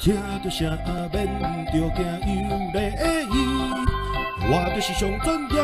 [0.00, 0.66] 听着声
[1.12, 1.12] 免
[1.66, 2.78] 着惊，有礼
[3.28, 3.36] 仪，
[4.50, 5.54] 我就是上专业，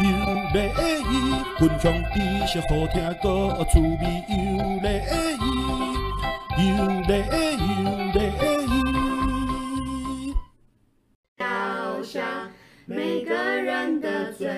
[0.00, 0.08] 有
[0.54, 0.56] 礼
[1.04, 1.12] 仪，
[1.58, 4.32] 分享知识好听，个趣味，有
[4.80, 4.88] 礼
[5.44, 5.44] 仪，
[6.64, 7.10] 有礼
[7.60, 8.18] 仪，有礼
[8.64, 8.74] 仪。
[11.36, 12.48] 到下
[12.86, 14.48] 每个人的嘴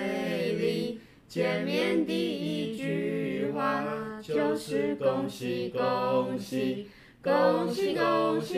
[0.53, 3.85] 里，见面第一句话
[4.23, 6.89] 就是恭喜恭喜。
[7.21, 7.97] 恭喜恭喜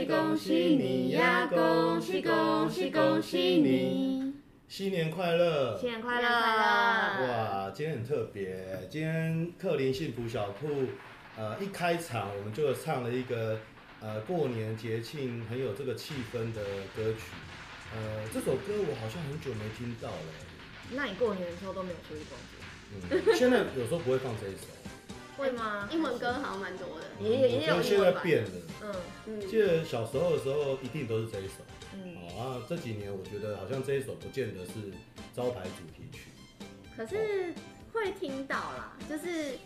[0.07, 1.47] 恭喜你呀！
[1.47, 4.35] 恭喜恭喜恭喜你！
[4.69, 5.77] 新年快乐！
[5.79, 6.29] 新年快乐！
[6.29, 10.69] 哇，今天很特别，今天克林幸福小铺，
[11.37, 13.59] 呃，一开场我们就唱了一个
[14.01, 16.63] 呃过年节庆很有这个气氛的
[16.97, 17.33] 歌曲，
[17.95, 20.17] 呃，这首歌我好像很久没听到了。
[20.93, 23.27] 那你过年的时候都没有出去逛街？
[23.33, 24.67] 嗯，现在有时候不会放这一首。
[25.41, 25.89] 会吗？
[25.91, 28.51] 英文歌好像蛮多的，也也也有现在变了。
[28.83, 28.95] 嗯
[29.27, 29.41] 嗯。
[29.49, 31.65] 记得小时候的时候，一定都是这一首。
[31.95, 32.15] 嗯。
[32.39, 34.73] 啊，这几年我觉得好像这一首不见得是
[35.35, 36.25] 招牌主题曲。
[36.95, 37.55] 可是
[37.91, 39.57] 会听到啦，就是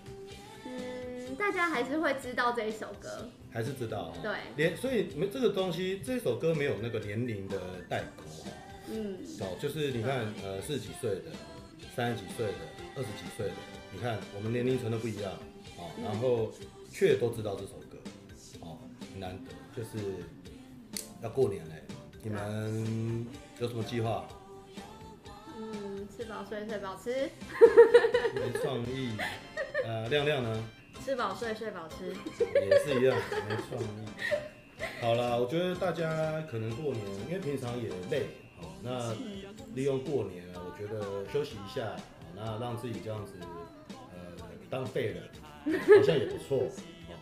[0.65, 3.29] 嗯，大家还是会知道这一首歌。
[3.53, 4.15] 还是知道。
[4.23, 4.33] 对。
[4.57, 8.23] 连所以没这个东西，这首歌没有那个年龄的代沟。
[8.93, 9.19] 嗯。
[9.41, 11.33] 哦，就是你看，呃，四十几岁的、
[11.97, 12.53] 三十几岁的、
[12.95, 13.55] 二十几岁的，
[13.93, 15.33] 你看我们年龄层都不一样。
[16.03, 16.51] 然后
[16.91, 17.99] 却都知道这首歌，
[18.61, 18.79] 哦，
[19.13, 19.99] 很难得，就是
[21.23, 21.83] 要过年嘞，
[22.23, 23.27] 你们
[23.59, 24.27] 有什么计划？
[25.57, 27.31] 嗯，吃饱睡，睡饱吃。
[28.35, 29.17] 没创意。
[29.85, 30.69] 呃， 亮亮呢？
[31.05, 32.09] 吃饱睡，睡饱吃。
[32.09, 33.17] 也是一样，
[33.49, 33.87] 没创意。
[35.01, 38.27] 好了，我觉得大家可能过年，因为平常也累，
[38.61, 39.15] 好，那
[39.75, 41.99] 利用过年，我觉得休息一下，好，
[42.35, 43.33] 那让自己这样子，
[44.13, 45.23] 呃，当废人。
[45.65, 46.69] 好像也不错，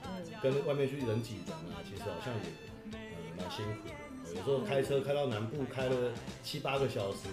[0.04, 0.08] 哦
[0.42, 2.40] 跟外面去人挤人啊，其实好像也
[2.92, 2.98] 呃
[3.38, 3.94] 蛮辛苦的。
[4.34, 6.10] 有时候开车开到南部，开了
[6.42, 7.28] 七八个小时，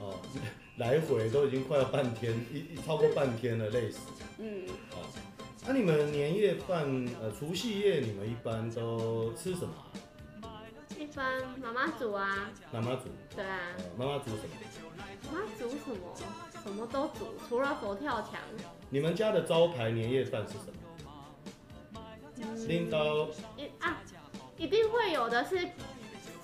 [0.00, 0.18] 哦，
[0.78, 4.00] 来回都已经快要半天，一一超过半天了，累死。
[4.38, 5.02] 嗯，好，
[5.66, 6.84] 那你们年夜饭，
[7.20, 9.74] 呃，除夕夜你们一般都吃什么？
[10.98, 12.50] 一般妈妈煮啊。
[12.72, 13.02] 妈妈煮。
[13.36, 13.58] 对啊。
[13.96, 14.48] 妈妈煮什么？
[15.30, 16.47] 妈妈煮什么？
[16.68, 18.32] 什么都煮，除了佛跳墙。
[18.90, 20.74] 你们家的招牌年夜饭是什么？
[22.66, 24.02] 领导一啊，
[24.58, 25.56] 一定会有的是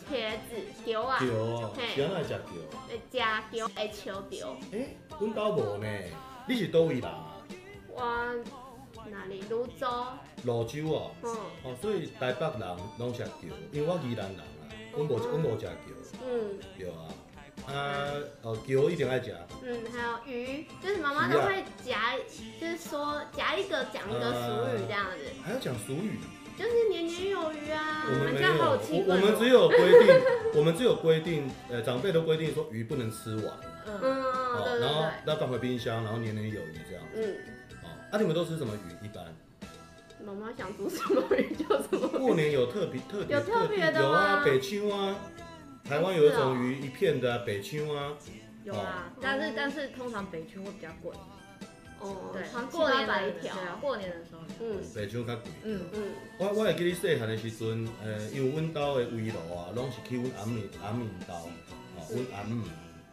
[0.08, 1.18] 茄子丢啊。
[1.18, 2.38] 丢啊，谁来吃丢？
[2.88, 4.56] 会加丢，会烧丢。
[4.72, 5.86] 哎，阮家无呢，
[6.48, 7.36] 你是叨位人啊？
[7.94, 8.02] 我
[9.10, 9.42] 哪里？
[9.42, 9.86] 泸州。
[10.42, 11.10] 泸州啊？
[11.22, 11.36] 嗯。
[11.64, 14.46] 哦，所以台北人拢食丢，因为我宜兰人啊，
[14.96, 15.94] 阮无阮无吃丢。
[16.26, 16.58] 嗯。
[16.78, 17.12] 对啊。
[17.66, 19.32] 啊，哦，鱼一定爱夹。
[19.62, 22.14] 嗯，还有鱼，就是妈妈都会夹，
[22.60, 25.24] 就是说夹一个讲一个俗语这样子。
[25.42, 26.18] 还要讲俗语？
[26.56, 28.04] 就是年年有余啊。
[28.06, 30.20] 我们没有，我们只有规定，
[30.54, 33.44] 我们只有规定，呃，长辈都规定说鱼不能吃完。
[33.86, 37.04] 嗯，好，然后要放回冰箱，然后年年有余这样。
[37.14, 37.36] 嗯，
[37.82, 39.06] 好，啊，你们都吃什么鱼？
[39.06, 39.24] 一般？
[40.24, 42.08] 妈妈想煮什么鱼就什么。
[42.18, 44.00] 过年有特别特别有特别的吗？
[44.00, 45.16] 有啊，北青啊。
[45.86, 48.14] 台湾有一种鱼，一片的北青啊，
[48.64, 51.12] 有啊，但是但是通常北青会比较贵。
[52.00, 55.44] 哦，对，过年买一条，过年的时候，嗯，北青较贵。
[55.62, 55.80] 嗯。
[55.92, 56.02] 嗯，
[56.38, 61.34] 我我会记得细汉的时阵，呃，因为阮兜的围炉啊，拢是去阮阿姆阿姆兜，
[61.96, 62.64] 哦，阮阿姆，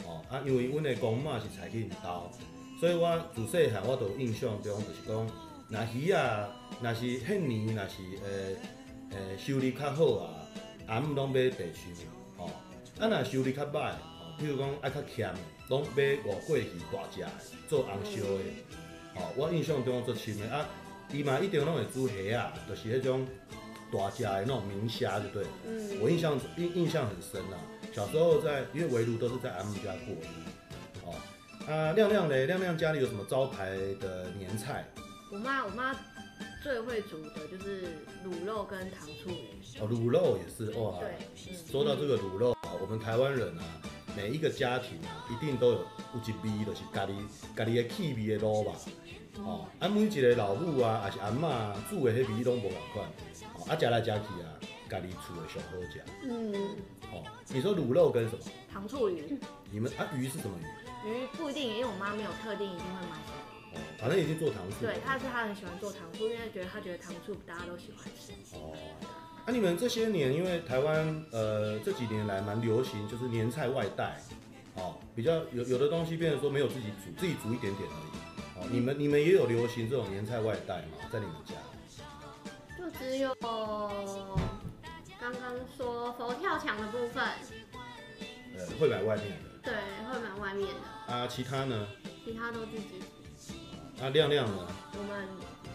[0.05, 2.31] 哦，啊，因为阮的公妈是菜去因兜，
[2.79, 5.29] 所以我自细汉我都有印象中就是讲，
[5.67, 6.47] 那鱼啊，
[6.81, 10.35] 那是迄年，那是呃呃收理较好啊，
[10.87, 11.93] 阿姆拢买北青。
[13.01, 13.93] 啊，若修理较歹，
[14.37, 15.33] 比如讲爱较欠，
[15.69, 17.27] 拢买外国鱼大只的
[17.67, 18.43] 做红烧的。
[19.15, 20.69] 哦，我印象中做深的啊，
[21.11, 23.25] 伊嘛一定拢会煮虾啊，就是迄种
[23.91, 25.43] 大只的那种明虾，就对。
[25.65, 25.99] 嗯。
[25.99, 27.57] 我印象印印象很深啊，
[27.91, 30.27] 小时候在因为围炉都是在阿姆家过的。
[31.07, 31.15] 哦，
[31.67, 34.85] 啊，亮亮嘞，亮亮家里有什么招牌的年菜？
[35.33, 35.95] 我妈，我妈
[36.61, 37.87] 最会煮的就是
[38.23, 39.59] 卤肉跟糖醋鱼。
[39.79, 40.99] 哦，卤肉也是哇。
[40.99, 41.15] 对。
[41.71, 42.55] 说到这个卤肉。
[42.79, 43.63] 我们台湾人啊，
[44.15, 47.13] 每一个家庭啊，一定都有有一味，就是家己
[47.55, 48.73] 家己的气味的卤吧。
[49.37, 53.09] 哦，啊，每一个老母啊，还是阿嬷煮的迄味拢无同款。
[53.55, 54.11] 哦，啊，食来食去
[54.43, 54.47] 啊，
[54.89, 56.03] 家己厝的上好食。
[56.23, 56.53] 嗯。
[57.11, 58.43] 哦，你说卤肉跟什么？
[58.71, 59.37] 糖醋鱼。
[59.71, 61.09] 你们啊，鱼是什么鱼？
[61.09, 63.17] 鱼不一定，因为我妈没有特定一定会买。
[63.73, 64.85] 哦，反正已经做糖醋。
[64.85, 68.33] 对，她是她很喜欢做糖醋，因为觉得她觉得糖醋大家都喜欢吃。
[68.57, 68.75] 哦。
[69.51, 74.17] 那、啊、你们这些年，因为台湾呃这几年来蛮流行，就是年菜外带，
[74.75, 78.61] 哦，比较有有的东西变成说没有自己煮，自己煮一点点而已。
[78.61, 80.99] 哦，你们你们也有流行这种年菜外带吗？
[81.11, 81.55] 在你们家？
[82.77, 83.91] 就只有刚
[85.19, 87.21] 刚刚说佛跳墙的部分，
[88.57, 89.35] 呃，会买外面的。
[89.63, 91.13] 对，会买外面的。
[91.13, 91.85] 啊，其他呢？
[92.23, 93.01] 其他都自己。
[94.01, 94.65] 啊，亮亮呢？
[94.97, 95.27] 我们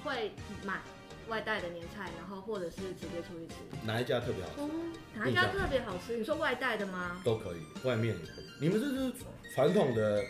[0.02, 0.32] 会
[0.64, 0.80] 买
[1.28, 3.54] 外带的年菜，然后或者是直接出去吃。
[3.84, 4.56] 哪一家特别好吃？
[4.60, 6.16] 嗯，哪一家特别好吃？
[6.16, 7.20] 你说外带的吗？
[7.24, 8.46] 都可以，外面也可以。
[8.60, 9.12] 你们这是
[9.54, 10.24] 传统的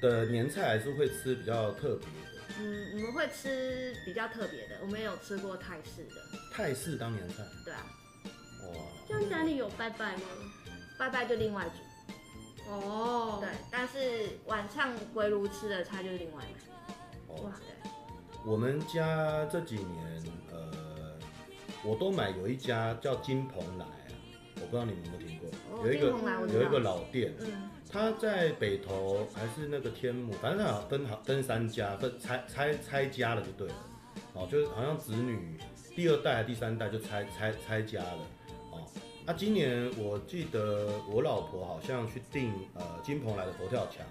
[0.00, 2.44] 的年菜，还是会吃比较特别的？
[2.58, 4.78] 嗯，我们会吃比较特别的。
[4.82, 6.20] 我们也有吃过泰式的。
[6.52, 7.42] 泰式当年菜？
[7.64, 7.86] 对啊。
[8.62, 8.80] 哇。
[9.08, 10.22] 这样家里有拜拜吗？
[10.98, 12.70] 拜拜就另外煮。
[12.70, 13.38] 哦。
[13.40, 16.94] 对，但是晚上围炉吃的菜就是另外买。
[17.28, 17.42] 哦。
[17.42, 17.90] 哇，对。
[18.46, 20.70] 我们家这几年，呃，
[21.82, 24.12] 我都买有一家叫金蓬莱啊，
[24.56, 26.08] 我不知道你们有没有听过，哦、有一个
[26.52, 33.74] 有一个老店，嗯，他在北投还是那个天母，反正他好像分好分三家，分拆拆拆家了就对了，
[34.34, 35.58] 哦，就是好像子女
[35.96, 38.18] 第二代还第三代就拆拆拆家了，
[38.72, 38.86] 哦，
[39.24, 44.04] 那、啊、今年我记得我老婆好像去订呃金蓬莱的佛跳墙，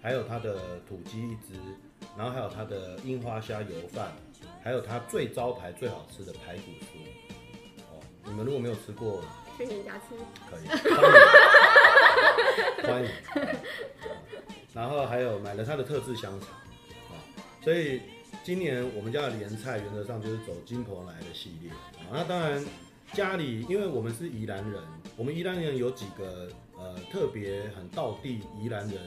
[0.00, 1.58] 还有他的土鸡一只。
[2.16, 4.12] 然后还有它的樱花虾油饭，
[4.62, 6.98] 还有它最招牌最好吃的排骨酥。
[7.90, 9.22] 哦，你们如果没有吃过，
[9.56, 10.14] 去你家吃
[10.50, 10.66] 可以，
[12.86, 13.02] 欢迎。
[13.02, 13.10] 欢迎。
[14.74, 16.48] 然后还有买了它的特制香肠。
[17.10, 17.16] 啊，
[17.62, 18.02] 所以
[18.44, 21.70] 今年我们家的年菜原则上就是走金婆来的系列。
[21.70, 22.62] 啊，那当然
[23.14, 24.82] 家里因为我们是宜兰人，
[25.16, 28.98] 我们宜兰人有几个呃特别很道地宜兰人。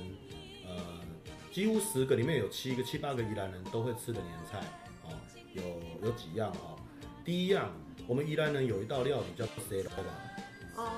[1.55, 4.59] 几乎十个里面有七个、七八个宜兰人都会吃的年菜，
[5.05, 5.15] 哦，
[5.53, 5.63] 有
[6.05, 6.75] 有几样哦。
[7.23, 7.71] 第一样，
[8.05, 10.03] 我们宜兰人有一道料理叫西螺吧？
[10.75, 10.91] 哦，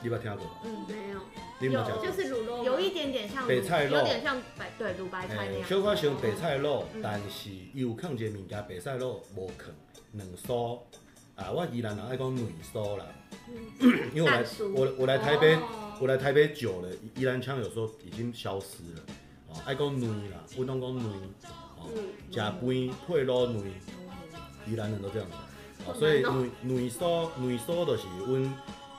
[0.00, 0.46] 你有没有听过？
[0.64, 1.18] 嗯，没有。
[1.58, 2.06] 你有没有讲过？
[2.06, 5.68] 就是卤肉，有一点点像北菜肉，有点像白对卤白菜那样。
[5.68, 9.66] 小可像白菜肉，但是有放一个物件，白菜肉无放
[10.12, 10.78] 两酥
[11.34, 11.50] 啊。
[11.50, 13.04] 我宜兰人爱讲两酥啦，
[14.14, 14.44] 因为我来
[14.76, 15.58] 我我来台北，
[16.00, 19.02] 我来台北久了，宜兰腔有时候已经消失了。
[19.64, 21.06] 爱讲卵啦，不能讲卵，
[21.78, 21.90] 哦，
[22.30, 23.64] 食饭配卤卵，
[24.66, 25.36] 宜兰人都这样子，
[25.86, 28.42] 哦，所以卵卵酥卵酥就是阮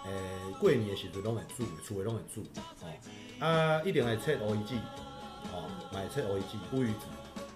[0.06, 0.12] 诶
[0.60, 2.44] 过年的时阵拢会煮，厝诶拢会煮，
[2.82, 4.76] 哦，啊一定会切乌鱼子，
[5.52, 7.06] 哦，买切乌鱼子乌鱼子，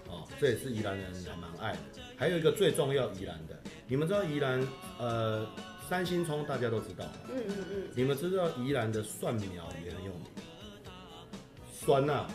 [0.08, 1.78] 哦，这也是宜兰人还蛮爱的。
[2.16, 4.66] 还有一个最重要宜兰的，你们知道宜兰
[4.98, 5.46] 呃
[5.88, 10.26] 三星葱大家都知道，嗯嗯嗯，你们知道宜兰的蒜苗也很有名，
[11.72, 12.26] 酸呐。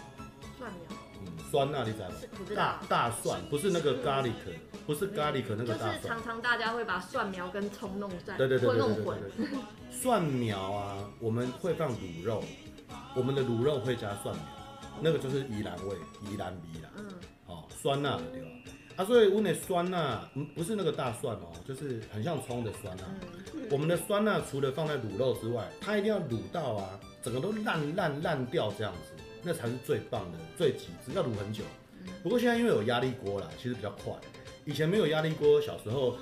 [1.55, 2.15] 酸啊，你知道吗？
[2.53, 4.33] 大大蒜不是那个 garlic，
[4.85, 5.95] 不是 garlic 那个大蒜。
[5.95, 9.05] 就是常常大家会把蒜苗跟葱弄在，对对对对对
[9.37, 9.47] 对。
[9.89, 12.43] 蒜苗啊，我们会放卤肉，
[13.15, 14.45] 我们的卤肉会加蒜苗，
[14.99, 15.95] 那个就是宜兰味，
[16.29, 16.89] 宜兰味啦。
[16.97, 17.05] 嗯。
[17.47, 18.47] 哦，酸辣对吧？
[18.97, 23.05] 啊，所以我们的酸辣，不是那个大蒜哦，就是很像葱的酸那。
[23.71, 29.13] 我们的酸辣除了放在卤肉之外，它一定要卤到啊，整个都烂烂烂掉这样子。
[29.45, 31.63] 那才是最棒的，最极致，要卤很久。
[32.23, 34.11] 不过现在因为有压力锅啦，其实比较快。
[34.65, 36.17] 以前没有压力锅，小时候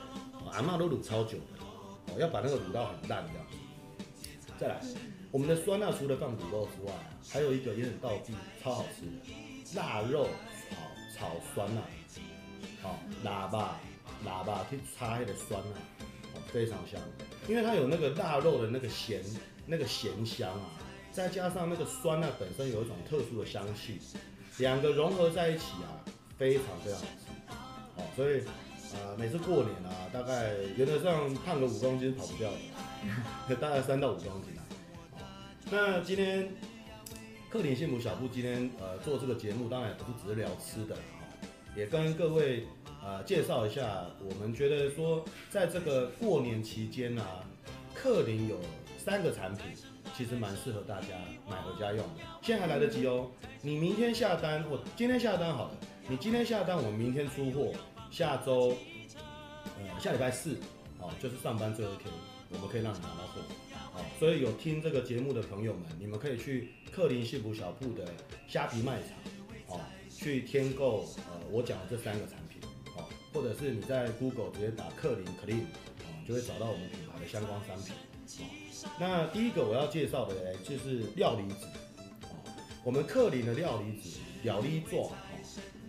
[0.52, 1.64] 阿妈都卤超久的，
[2.12, 3.48] 哦，要把那个卤到很烂这样。
[4.60, 4.82] 再来，
[5.32, 6.92] 我们的酸辣除了放卤肉之外，
[7.30, 10.28] 还有一个也很道地，超好吃的腊肉
[10.70, 11.82] 炒炒酸辣，
[12.82, 13.80] 好喇叭
[14.26, 17.00] 喇叭去炒那个酸辣，非常香，
[17.48, 19.24] 因为它有那个腊肉的那个咸
[19.66, 20.70] 那个咸香啊。
[21.14, 24.00] 再加上那个酸呢本身有一种特殊的香气，
[24.58, 26.02] 两个融合在一起啊，
[26.40, 27.52] 非常非常好吃。
[27.96, 28.42] 好，所以
[28.96, 32.50] 呃每次过年啊，大概原则上胖个五公斤是跑不掉
[33.48, 34.66] 的， 大概三到五公斤啊。
[35.70, 36.52] 那今天
[37.48, 40.98] 克林幸福小铺今天呃做这个节目，当然也不是只是聊吃的，
[41.76, 42.66] 也跟各位
[43.04, 47.44] 呃介绍一下，我们觉得说在这个过年期间啊，
[47.94, 48.58] 克林有
[48.98, 49.68] 三个产品。
[50.16, 51.08] 其实蛮适合大家
[51.50, 53.30] 买回家用的，现在还来得及哦。
[53.62, 55.78] 你明天下单或今天下单好了，
[56.08, 57.74] 你今天下单，我明天出货，
[58.12, 58.78] 下周，
[59.78, 60.56] 呃，下礼拜四，
[61.00, 62.14] 哦，就是上班最后一天，
[62.52, 63.42] 我们可以让你拿到货，
[63.96, 68.06] 哦，所以有听这个节目的朋友们，你们可以去克林幸福小铺的
[68.48, 72.62] 虾皮卖场，哦，去添购，呃，我讲的这三个产品，
[72.96, 73.04] 哦，
[73.34, 75.64] 或者是你在 Google 直接打克林 Clean，
[76.02, 77.96] 哦，就会找到我们品牌的相关商品，
[78.46, 78.63] 哦。
[79.00, 81.66] 那第一个我要介绍的呢，就是料理纸。
[82.84, 85.12] 我们克林的料理纸，料理座。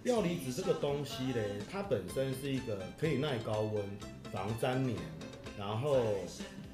[0.05, 3.83] 料理纸这个东西呢，它本身是一个可以耐高温、
[4.31, 4.97] 防粘黏，
[5.59, 5.97] 然后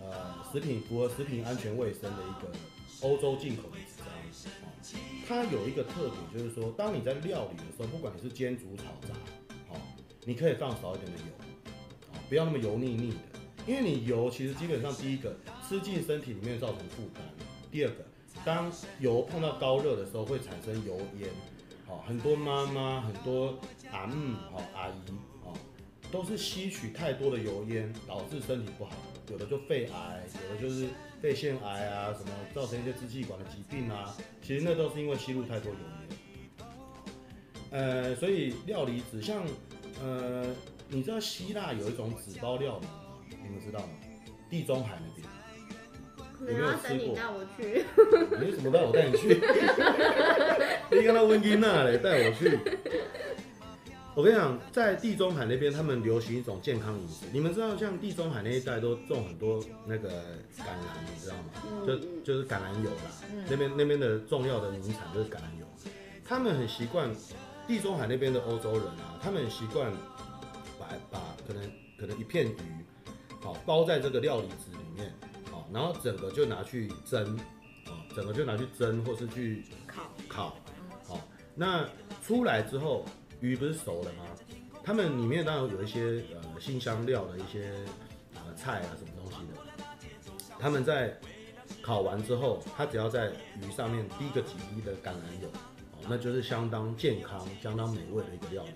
[0.00, 2.52] 呃食品符合食品安全卫生的一个
[3.02, 4.06] 欧洲进口的纸张。
[5.28, 9.14] 它有一个特点，就是说，当你在料理的时候，不管你是煎、煮、炒、炸，
[9.68, 9.80] 哦，
[10.24, 11.26] 你可以放少一点的油，
[12.28, 15.34] 不要那么油腻腻的，因为你油其实基本上第一个。
[15.70, 17.22] 吃进身体里面造成负担。
[17.70, 18.04] 第二个，
[18.44, 21.30] 当油碰到高热的时候会产生油烟，
[21.86, 23.56] 好，很多妈妈、很多
[23.92, 25.12] 阿姆、好阿姨，
[25.44, 25.54] 哦，
[26.10, 28.90] 都是吸取太多的油烟，导致身体不好，
[29.30, 30.88] 有的就肺癌，有的就是
[31.22, 34.12] 肺腺癌啊，什么造成一些支气管的疾病啊，
[34.42, 36.66] 其实那都是因为吸入太多油烟。
[37.70, 39.46] 呃，所以料理纸像，
[40.02, 40.52] 呃，
[40.88, 43.36] 你知道希腊有一种纸包料理？
[43.40, 43.92] 你们知道吗？
[44.50, 45.39] 地中海那边。
[46.40, 47.84] 有没有等你带我去？
[48.44, 49.28] 你怎么带我带你去？
[50.90, 52.58] 你跟他温金娜嘞，带我去。
[54.16, 57.26] 我跟你讲，在地中海那边，他们流行一种健康饮食。
[57.32, 60.08] 你们知道，像地中海那一带都种很多那个
[60.58, 61.86] 橄榄，你知道吗？
[61.86, 63.12] 就就是橄榄油啦。
[63.48, 65.66] 那边那边的重要的名产就是橄榄油。
[66.24, 67.08] 他们很习惯，
[67.68, 69.92] 地中海那边的欧洲人啊，他们很习惯
[70.78, 71.62] 把把可能
[71.98, 72.54] 可能一片鱼，
[73.40, 75.12] 好包在这个料理纸里面。
[75.72, 77.36] 然后整个就拿去蒸，
[77.86, 80.56] 哦，整个就拿去蒸，或是去烤烤，
[81.06, 81.20] 好，
[81.54, 81.88] 那
[82.24, 83.04] 出来之后，
[83.40, 84.24] 鱼不是熟了吗？
[84.82, 87.72] 他们里面当然有一些呃新香料的一些
[88.34, 89.84] 呃菜啊什么东西的，
[90.58, 91.16] 他们在
[91.82, 93.30] 烤完之后，他只要在
[93.62, 95.48] 鱼上面滴个几滴的橄榄油，
[95.92, 98.70] 哦，那就是相当健康、相当美味的一个料理，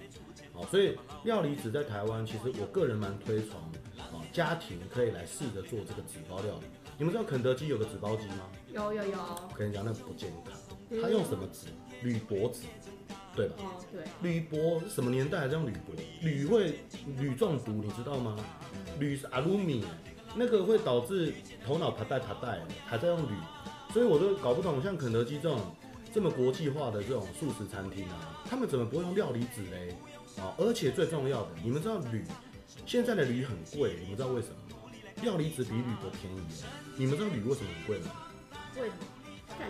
[0.53, 3.59] 好，所以料理纸在台湾，其实我个人蛮推崇，
[3.99, 6.67] 啊，家庭可以来试着做这个纸包料理。
[6.97, 8.49] 你们知道肯德基有个纸包鸡吗？
[8.73, 9.19] 有有有。
[9.19, 11.03] 我跟你讲，那不健康。
[11.03, 11.67] 他用什么纸？
[12.03, 12.61] 铝箔纸，
[13.35, 13.55] 对吧？
[13.59, 14.05] 哦，对。
[14.23, 15.93] 铝箔什么年代还这样铝箔？
[16.23, 16.81] 铝会
[17.19, 18.37] 铝中毒，你知道吗？
[19.01, 19.85] 铝是阿鲁米，
[20.37, 21.35] 那个会导致
[21.67, 23.35] 头脑爬带爬带，还在用铝，
[23.93, 25.59] 所以我都搞不懂，像肯德基这种
[26.13, 29.97] 这么国际化的这种素食餐厅啊，他们怎么不会用料理纸嘞？
[30.41, 32.23] 啊，而且最重要的，你们知道铝
[32.87, 34.57] 现在的铝很贵，你们知道为什么？
[35.23, 36.41] 料理纸比铝箔便宜，
[36.97, 38.13] 你们知道铝为什么很贵吗？
[38.75, 38.89] 贵，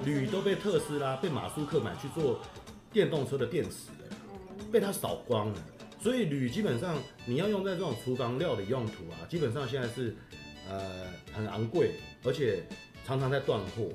[0.05, 2.41] 铝都被特斯拉、被马斯克买去做
[2.93, 4.17] 电动车的电池了，
[4.71, 5.59] 被他扫光了。
[6.01, 10.15] 所以铝基本上你要用在这种厨房料理用途啊，基本上现在是
[10.69, 11.93] 呃很昂贵，
[12.25, 12.63] 而且
[13.07, 13.89] 常常在断货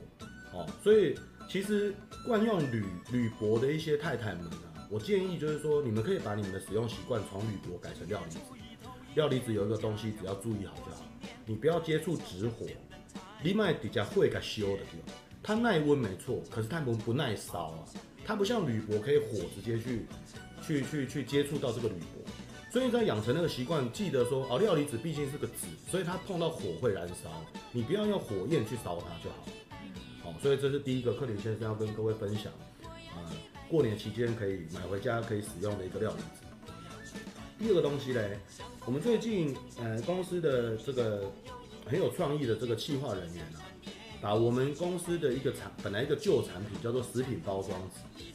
[0.52, 0.66] 哦。
[0.84, 1.16] 所以
[1.48, 1.94] 其实
[2.26, 8.40] 惯用铝铝箔的一些太太们啊，我建议就是说，你们可以把你们的使用习惯从铝箔改成料理纸。
[9.14, 11.06] 料理纸有一个东西，只要注意好就好。
[11.46, 12.66] 你不要接触直火，
[13.42, 17.86] 你买比较会给修的地方，它耐温没错，可是它不不耐烧啊。
[18.26, 20.06] 它不像铝箔可以火直接去
[20.62, 29.48] 去去去接触到这个铝箔，所以你在养成那个习惯，记得说哦，料理纸毕竟是个纸，所以它碰到火会燃烧，你不要用火焰去烧它就好。
[30.22, 32.52] 好，所以这是第一个克林先生要跟各位分享，
[33.16, 33.34] 啊，
[33.68, 36.46] 过年期间可以买回家可以使用的一个料理纸。
[37.58, 38.38] 第二个东西嘞，
[38.86, 41.32] 我们最近呃公司的这个
[41.90, 43.66] 很有创意的这个企划人员啊，
[44.22, 48.26] 把我们公司的一个产本来一个旧产品叫做食品包装纸，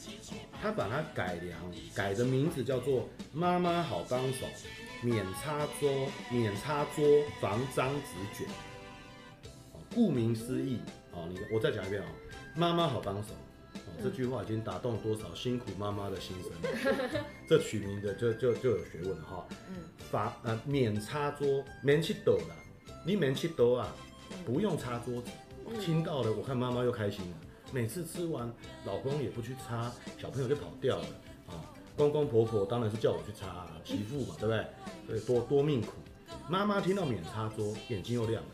[0.61, 1.59] 他把它改良，
[1.95, 4.47] 改的名字叫做妈妈好帮手
[5.03, 7.05] 免擦桌免擦桌
[7.41, 8.49] 防脏纸卷。
[9.95, 10.81] 顾名思义，
[11.13, 12.09] 哦，你我再讲一遍啊，
[12.57, 13.29] 妈妈好帮手。
[14.03, 16.51] 这句话已经打动了多少辛苦妈妈的心声？
[17.49, 19.47] 这取名的就就就有学问了哈。
[19.69, 22.57] 嗯，法呃免擦桌，免去抖了，
[23.05, 23.95] 你免去多啊，
[24.45, 25.31] 不用擦桌子。
[25.81, 27.37] 听到了，我看妈妈又开心了。
[27.73, 28.53] 每次吃完，
[28.85, 31.07] 老公也不去擦，小朋友就跑掉了
[31.49, 31.55] 啊。
[31.97, 34.67] 公公婆婆当然是叫我去擦，啊媳妇嘛，对不对？
[35.07, 35.93] 所以多多命苦。
[36.49, 38.49] 妈妈听到免擦桌，眼睛又亮了。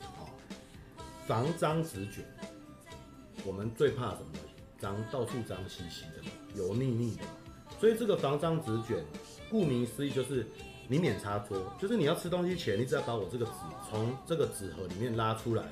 [0.00, 0.30] 好，
[1.26, 2.24] 防脏纸卷，
[3.44, 4.38] 我们最怕什么？
[4.78, 6.22] 脏到处脏兮兮的，
[6.54, 7.22] 油腻腻的，
[7.80, 9.04] 所以这个防脏纸卷，
[9.50, 10.46] 顾名思义就是
[10.90, 13.52] 你免擦桌，就是你要吃东西前，你只要把我这个纸
[13.90, 15.62] 从这个纸盒里面拉出来，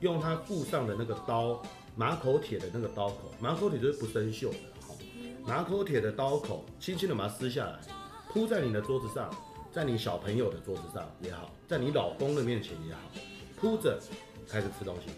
[0.00, 1.62] 用它附上的那个刀，
[1.94, 4.96] 马口铁的那个刀口，马口铁就是不生锈的，好，
[5.46, 7.78] 马口铁的刀口，轻轻的把它撕下来，
[8.28, 9.32] 铺在你的桌子上，
[9.72, 13.00] 在你小朋友的桌子上也好，在你老公的面前也好，
[13.56, 14.00] 铺着
[14.48, 15.12] 开始吃东西。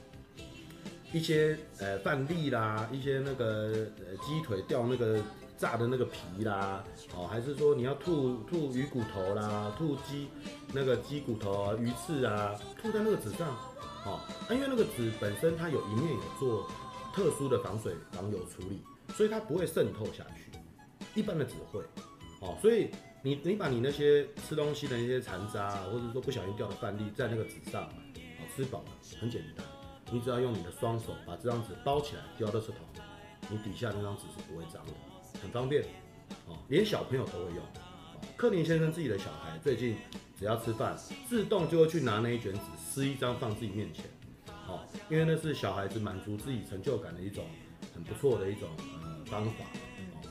[1.13, 5.19] 一些呃饭粒啦，一些那个呃鸡腿掉那个
[5.59, 6.85] 炸的那个皮啦，
[7.15, 10.29] 哦，还是说你要吐吐鱼骨头啦，吐鸡
[10.73, 13.49] 那个鸡骨头啊、鱼刺啊，吐在那个纸上，
[14.05, 16.69] 哦，啊，因为那个纸本身它有一面有做
[17.15, 18.81] 特殊的防水防油处理，
[19.15, 20.51] 所以它不会渗透下去，
[21.19, 21.81] 一般的纸会，
[22.41, 22.91] 哦，所以
[23.23, 28.87] 你你把你那些吃东西的那些残渣，或者说不小心掉的饭粒在那个纸上，哦，吃饱了
[29.19, 29.65] 很简单。
[30.13, 32.77] 你只要用你的双手把这张纸包起来，丢到垃圾桶，
[33.51, 34.93] 你底下那张纸是不会脏的，
[35.43, 35.83] 很方便，
[36.47, 37.63] 哦，连小朋友都会用。
[38.37, 39.97] 克林先生自己的小孩最近
[40.39, 40.97] 只要吃饭，
[41.29, 44.05] 自动就会去拿那一卷纸撕一张放自己面前，
[44.69, 47.45] 哦，因为那是小孩子满足自己成就感的一种
[47.95, 48.69] 很不错的一种
[49.03, 49.65] 呃方法。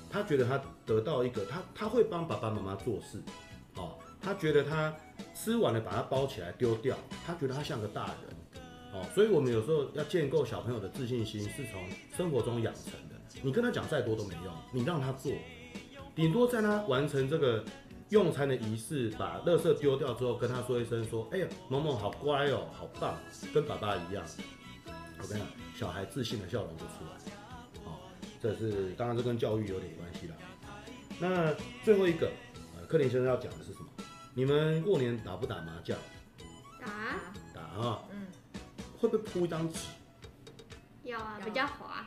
[0.10, 3.22] 他觉得他得到一个，他他会帮爸爸妈妈做事。
[3.76, 4.96] 哦，他觉得他
[5.34, 6.96] 吃完了把它包起来丢掉，
[7.26, 8.16] 他觉得他像个大人。
[8.94, 11.84] 哦，所以我们有时候要建构小朋友的自信心，是从
[12.16, 13.15] 生活中养成的。
[13.42, 15.32] 你跟他讲再多都没用，你让他做，
[16.16, 17.64] 顶多在他完成这个
[18.10, 23.18] 用餐的仪式，把垃圾丢掉之后，跟他说一声说：“哎呀，某某好乖哦，好棒，
[23.54, 24.26] 跟爸爸一样。”
[25.22, 27.32] 我跟你讲，小孩自信的笑容就出来。
[27.86, 28.00] 哦，
[28.42, 30.36] 这是当然这跟教育有点关系啦。
[31.20, 32.30] 那最后一个，
[32.78, 33.88] 呃，克林先生要讲的是什么？
[34.34, 35.98] 你们过年打不打麻将？
[36.80, 36.88] 打。
[37.54, 38.04] 打啊。
[38.12, 38.28] 嗯。
[39.00, 39.80] 会不会铺一张纸？
[41.04, 42.06] 要啊，比较滑。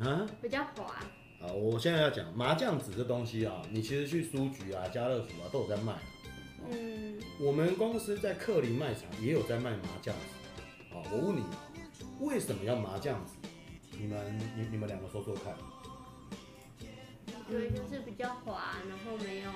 [0.00, 0.26] 啊？
[0.42, 0.94] 比较滑。
[1.40, 5.98] 啊，我现在要讲麻将纸这东西啊，你其实去书局啊、家乐福啊都有在卖。
[6.70, 7.20] 嗯。
[7.38, 10.94] 我们公司在克林卖场也有在卖麻将纸。
[10.94, 11.44] 啊，我问你，
[12.20, 13.32] 为什么要麻将纸？
[13.98, 15.54] 你们，你你们两个说说看。
[17.48, 19.50] 对，就是比较滑，然后没有，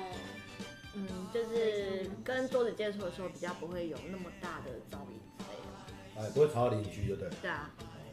[0.95, 6.29] 嗯，就是跟桌子接触的时候比较不会有那么大的噪音之类的。
[6.29, 7.31] 哎，不会吵到邻居，对不对？
[7.43, 7.71] 对啊。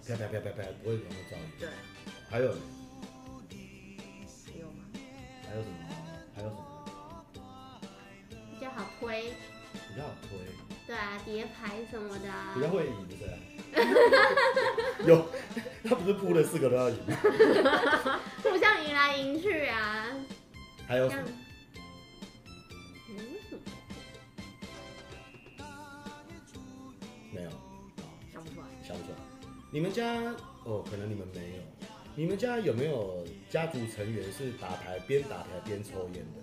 [0.08, 1.52] 啪啪啪啪啪，不会有那么噪音。
[1.60, 1.70] 对。
[2.30, 2.54] 还有。
[5.48, 5.76] 还有什么？
[6.36, 6.60] 还有什么？
[8.54, 9.32] 比较好推。
[9.72, 10.38] 比较好推。
[10.86, 12.52] 对啊，叠牌什么的、啊。
[12.54, 13.38] 比较会赢，对啊。
[15.08, 15.26] 有，
[15.84, 16.98] 他不是铺了四个都要赢。
[18.44, 20.08] 互相赢来赢去啊。
[20.88, 21.24] 还有什么？
[23.10, 23.18] 嗯？
[27.32, 27.50] 没有。
[28.34, 28.68] 想不出来。
[28.86, 29.18] 想不出来。
[29.72, 30.14] 你们家
[30.66, 31.64] 哦，可能你们没有。
[32.18, 36.42] 你们家有没有家族成员是打牌边打牌边抽烟的？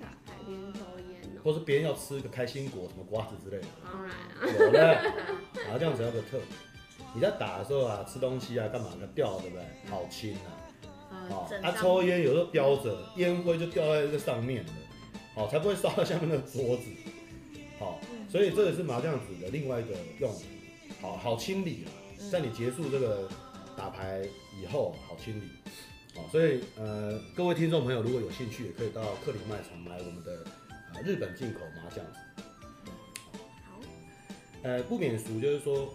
[0.00, 0.78] 打牌边抽
[1.10, 3.66] 烟的，或是别人要吃个开心果、什么瓜子之类的？
[3.82, 5.12] 当然啊，有的。
[5.68, 6.38] 麻将只要个特，
[7.12, 9.64] 你在打的时候啊，吃东西啊，干嘛的掉，对不对？
[9.90, 10.54] 好轻啊！
[11.28, 14.72] 好、嗯，他、啊、抽烟有时候叼着烟灰就掉在这个上面了，
[15.34, 16.84] 好，才不会烧到下面那个桌子。
[17.80, 17.98] 好，
[18.30, 20.42] 所以这也是麻将纸的另外一个用途，
[21.00, 21.90] 好好清理啊，
[22.30, 23.28] 在你结束这个。
[23.78, 24.26] 打牌
[24.60, 25.44] 以后好清理，
[26.16, 30.44] 哦，所以呃，各位听众朋友如果有兴趣，也可以到克林卖场买我们的
[30.92, 32.04] 呃日本进口麻将。
[33.64, 33.78] 好，
[34.64, 35.94] 呃，不免俗就是说，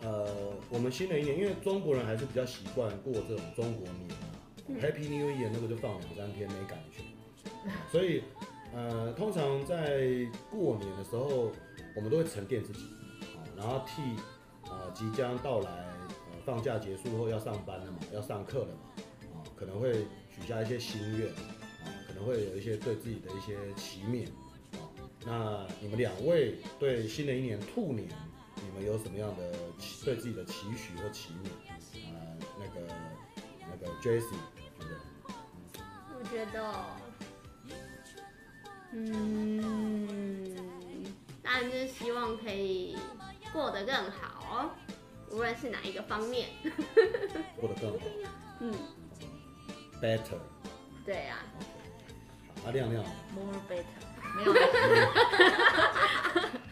[0.00, 0.32] 呃，
[0.68, 3.88] 我们新的一年，因为中国人还是比较习惯过这种中国
[4.68, 7.02] 年，Happy New Year 那个就放两三天没感觉，
[7.90, 8.22] 所以
[8.72, 10.08] 呃，通常在
[10.52, 11.50] 过年的时候，
[11.96, 12.86] 我们都会沉淀自己，
[13.56, 14.02] 然后替
[14.70, 15.93] 呃即将到来。
[16.44, 18.80] 放假结束后要上班了嘛，要上课了嘛，
[19.34, 24.26] 啊，可能会许下一些心愿，啊，可能会有一些对自己的一些祈勉，
[24.76, 24.86] 啊，
[25.24, 28.08] 那你们两位对新的一年兔年，
[28.56, 29.52] 你们有什么样的
[30.04, 31.48] 对自己的期许或期勉？
[32.12, 32.14] 啊，
[32.58, 32.86] 那个
[33.70, 34.36] 那个 Jessie，
[34.70, 35.00] 觉得？
[36.16, 36.74] 我觉得，
[38.92, 40.54] 嗯，
[41.42, 42.96] 当然就是希望可以
[43.52, 44.70] 过得更好哦。
[45.34, 46.46] 无论是哪一个方面，
[47.58, 47.96] 过得更好。
[48.60, 48.72] 嗯
[50.00, 50.38] ，better。
[51.04, 51.42] 对啊。
[52.62, 53.04] 好，啊亮亮。
[53.34, 53.84] More better。
[54.36, 54.54] 没有。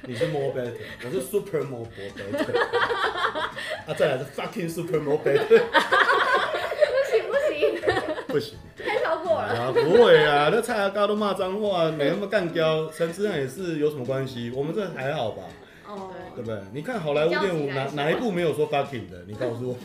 [0.07, 2.57] 你是 more better，我是 super more better。
[3.87, 5.47] 啊，再来是 fucking super more better。
[5.49, 7.81] 不行不行。
[8.29, 8.57] 不行。
[8.79, 9.49] 太超过了。
[9.55, 14.51] 啊，不会啊，那蔡阿嘎都骂脏话，没那么干胶，陈之汉也是有什么关系？
[14.55, 15.43] 我们这还好吧？
[15.87, 16.13] 哦。
[16.35, 16.61] 对不对？
[16.73, 19.25] 你看好莱坞电影哪哪一部没有说 fucking 的？
[19.27, 19.77] 你告诉我。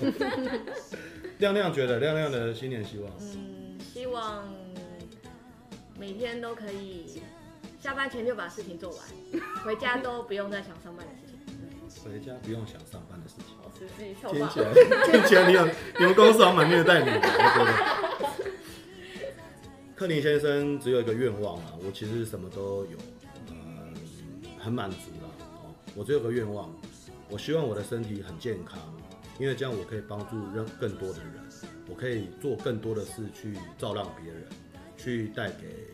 [1.40, 4.44] 亮亮觉得亮亮的新年希望，嗯，希望
[6.00, 7.22] 每天都可以
[7.80, 9.00] 下班前就把事情做完，
[9.64, 11.38] 回家都不用再想上班的事情。
[12.04, 13.56] 回家不用想上班的事情。
[13.62, 14.74] 我自己听起来，
[15.12, 15.64] 听起来你有
[16.00, 17.22] 你们公司好蛮虐待你的。
[19.96, 22.98] 克林先生只有一个愿望啊，我其实什么都有，
[23.50, 23.54] 呃，
[24.58, 24.98] 很满足。
[25.98, 26.72] 我只有个愿望，
[27.28, 28.78] 我希望我的身体很健康，
[29.40, 31.44] 因为这样我可以帮助更更多的人，
[31.90, 34.44] 我可以做更多的事去照亮别人，
[34.96, 35.88] 去带给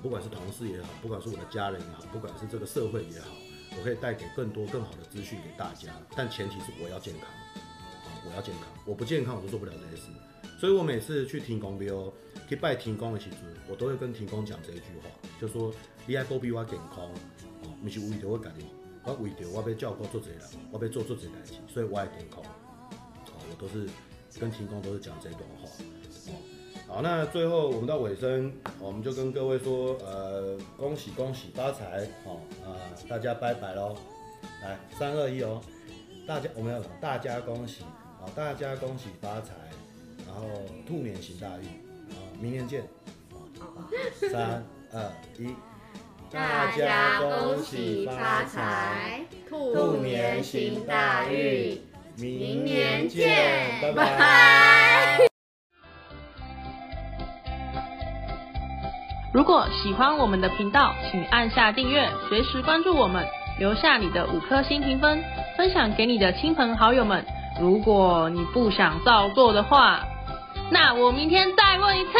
[0.00, 3.30] 不管是同事也好，不管是我的家人也好，不管是这个社会也好，
[3.76, 5.88] 我可以带给更多更好的资讯给大家。
[6.14, 7.28] 但前提是我要健康，
[8.24, 10.08] 我要健康，我不健康我就做不了这些事。
[10.56, 12.12] 所以我每次去天公庙，
[12.48, 13.36] 去拜天公的时候，
[13.68, 15.74] 我都会跟天公讲这一句话，就说
[16.06, 17.06] 你爱保庇我健康，
[17.64, 18.66] 哦，不是为着我家己。
[19.04, 22.42] 我为着我要照顾做这个，我要做做这个代志，所以我爱天空。
[22.44, 23.88] 好，我都是
[24.38, 25.68] 跟天空都是讲这段话。
[26.28, 26.32] 哦
[26.88, 32.34] 好，那最后我们到尾声，我们就跟各位说，呃，恭喜恭喜发财，好，
[32.64, 32.76] 啊，
[33.08, 33.96] 大家拜拜喽。
[34.62, 35.60] 来，三二一哦，
[36.26, 37.82] 大家我们要大家恭喜
[38.20, 39.54] 啊，大家恭喜发财，
[40.26, 40.46] 然后
[40.86, 41.64] 兔年行大运
[42.10, 42.84] 啊，明年见。
[44.30, 44.62] 三
[44.92, 45.54] 二一，
[46.32, 51.78] 大家恭喜发财，兔年行大运，
[52.16, 55.18] 明年见，拜拜。
[59.34, 63.26] 如果喜欢我们的频道，请按下订阅，随时关注我们，
[63.58, 65.22] 留下你的五颗星评分，
[65.58, 67.22] 分享给你的亲朋好友们。
[67.60, 70.00] 如果你不想照做的话，
[70.70, 72.12] 那我明天再问一次。